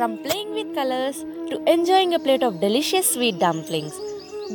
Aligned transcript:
from 0.00 0.16
playing 0.24 0.52
with 0.56 0.68
colors 0.74 1.16
to 1.48 1.56
enjoying 1.70 2.14
a 2.14 2.18
plate 2.18 2.42
of 2.42 2.58
delicious 2.58 3.06
sweet 3.14 3.38
dumplings. 3.38 3.94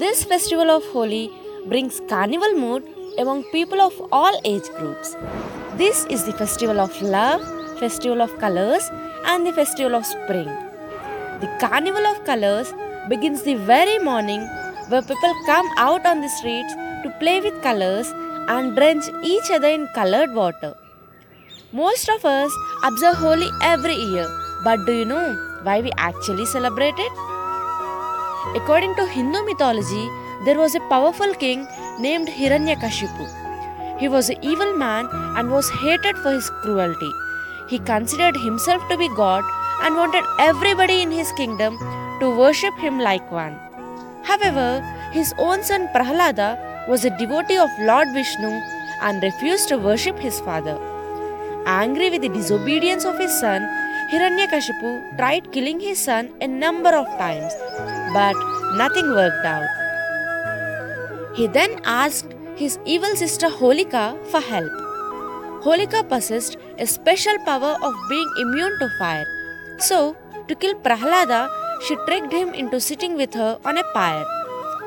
This 0.02 0.24
festival 0.24 0.72
of 0.76 0.84
Holi 0.86 1.30
brings 1.68 2.00
carnival 2.10 2.54
mood 2.62 2.84
among 3.20 3.44
people 3.52 3.80
of 3.80 3.94
all 4.12 4.40
age 4.44 4.68
groups. 4.78 5.16
This 5.82 6.04
is 6.06 6.24
the 6.26 6.34
festival 6.34 6.80
of 6.80 7.00
love, 7.00 7.44
festival 7.80 8.24
of 8.24 8.36
colors, 8.40 8.90
and 9.26 9.46
the 9.46 9.54
festival 9.54 9.94
of 9.94 10.08
spring. 10.08 10.50
The 11.44 11.52
carnival 11.60 12.08
of 12.08 12.24
colors 12.26 12.74
begins 13.08 13.44
the 13.44 13.54
very 13.54 14.00
morning 14.00 14.42
where 14.88 15.04
people 15.04 15.36
come 15.46 15.70
out 15.78 16.08
on 16.08 16.22
the 16.22 16.32
streets 16.40 16.74
to 17.04 17.14
play 17.20 17.40
with 17.40 17.62
colors 17.62 18.12
and 18.48 18.76
drench 18.76 19.04
each 19.24 19.52
other 19.52 19.68
in 19.68 19.88
colored 19.94 20.34
water. 20.34 20.74
Most 21.72 22.10
of 22.10 22.26
us 22.26 22.52
observe 22.84 23.18
Holi 23.18 23.52
every 23.62 23.94
year, 23.94 24.28
but 24.66 24.86
do 24.86 24.94
you 25.00 25.06
know 25.06 25.26
why 25.64 25.82
we 25.82 25.92
actually 26.10 26.46
celebrate 26.46 27.00
it? 27.08 27.14
According 28.60 28.96
to 28.96 29.06
Hindu 29.06 29.44
mythology, 29.46 30.06
there 30.46 30.58
was 30.58 30.76
a 30.76 30.86
powerful 30.94 31.34
king 31.36 31.68
named 32.00 32.28
Hiranyakashipu. 32.28 33.26
He 34.00 34.08
was 34.08 34.30
an 34.30 34.44
evil 34.44 34.74
man 34.76 35.08
and 35.38 35.52
was 35.52 35.70
hated 35.70 36.18
for 36.18 36.32
his 36.32 36.50
cruelty. 36.62 37.12
He 37.70 37.80
considered 37.80 38.38
himself 38.38 38.88
to 38.90 38.98
be 38.98 39.10
God 39.16 39.44
and 39.82 39.96
wanted 39.96 40.24
everybody 40.40 41.02
in 41.02 41.12
his 41.12 41.32
kingdom 41.34 41.78
to 42.20 42.36
worship 42.38 42.76
him 42.76 43.00
like 43.00 43.32
one. 43.32 43.56
However, 44.24 44.82
his 45.12 45.34
own 45.38 45.64
son 45.64 45.88
Prahlada 45.96 46.50
was 46.88 47.06
a 47.06 47.16
devotee 47.18 47.58
of 47.58 47.70
Lord 47.80 48.08
Vishnu 48.14 48.52
and 49.02 49.24
refused 49.24 49.68
to 49.70 49.78
worship 49.78 50.20
his 50.20 50.40
father. 50.42 50.78
Angry 51.66 52.10
with 52.10 52.22
the 52.22 52.30
disobedience 52.30 53.06
of 53.06 53.18
his 53.18 53.34
son, 53.40 53.64
Hiranyakashipu 54.16 55.18
tried 55.18 55.52
killing 55.52 55.80
his 55.82 56.00
son 56.00 56.32
a 56.40 56.48
number 56.48 56.92
of 56.96 57.06
times, 57.22 57.54
but 58.14 58.36
nothing 58.82 59.10
worked 59.12 59.46
out. 59.46 59.68
He 61.36 61.48
then 61.48 61.82
asked 61.84 62.34
his 62.56 62.80
evil 62.86 63.14
sister 63.22 63.50
Holika 63.50 64.16
for 64.32 64.40
help. 64.40 64.72
Holika 65.66 66.08
possessed 66.08 66.56
a 66.80 66.88
special 66.88 67.38
power 67.44 67.76
of 67.84 67.94
being 68.08 68.32
immune 68.40 68.80
to 68.80 68.88
fire. 68.98 69.26
So, 69.80 70.16
to 70.48 70.56
kill 70.56 70.76
Prahlada, 70.76 71.50
she 71.86 71.98
tricked 72.08 72.32
him 72.32 72.54
into 72.54 72.80
sitting 72.80 73.18
with 73.18 73.34
her 73.34 73.60
on 73.66 73.78
a 73.78 73.84
pyre. 73.94 74.24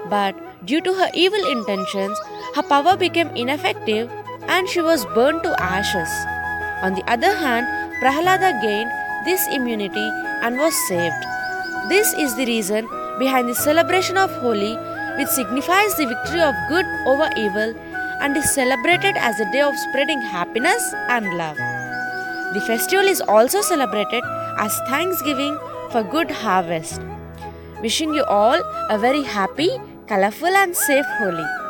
But 0.08 0.36
due 0.64 0.80
to 0.80 0.94
her 0.94 1.10
evil 1.12 1.44
intentions, 1.50 2.18
her 2.54 2.62
power 2.62 2.96
became 2.96 3.28
ineffective 3.36 4.10
and 4.48 4.66
she 4.66 4.80
was 4.80 5.04
burned 5.12 5.42
to 5.42 5.54
ashes. 5.60 6.08
On 6.82 6.94
the 6.94 7.04
other 7.12 7.34
hand, 7.34 7.66
Prahlada 8.00 8.62
gained 8.62 8.90
this 9.24 9.46
immunity 9.52 10.08
and 10.42 10.58
was 10.58 10.74
saved. 10.88 11.24
This 11.88 12.12
is 12.14 12.36
the 12.36 12.46
reason 12.46 12.88
behind 13.18 13.48
the 13.48 13.54
celebration 13.54 14.16
of 14.16 14.30
Holi, 14.40 14.76
which 15.16 15.28
signifies 15.28 15.94
the 15.96 16.06
victory 16.06 16.40
of 16.40 16.54
good 16.68 16.86
over 17.06 17.28
evil 17.36 17.74
and 18.20 18.36
is 18.36 18.52
celebrated 18.54 19.16
as 19.16 19.40
a 19.40 19.50
day 19.52 19.60
of 19.60 19.76
spreading 19.78 20.20
happiness 20.20 20.82
and 21.08 21.36
love. 21.36 21.56
The 22.54 22.60
festival 22.66 23.06
is 23.06 23.20
also 23.20 23.60
celebrated 23.60 24.22
as 24.58 24.80
Thanksgiving 24.88 25.58
for 25.90 26.02
good 26.02 26.30
harvest. 26.30 27.00
Wishing 27.80 28.14
you 28.14 28.24
all 28.24 28.60
a 28.90 28.98
very 28.98 29.22
happy, 29.22 29.70
colorful, 30.06 30.48
and 30.48 30.74
safe 30.74 31.06
Holi. 31.18 31.67